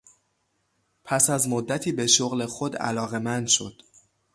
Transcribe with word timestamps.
پس 1.03 1.29
از 1.29 1.47
مدتی 1.49 1.91
به 1.91 2.07
شغل 2.07 2.45
خود 2.45 2.75
علاقمند 2.75 3.47
شد. 3.47 3.81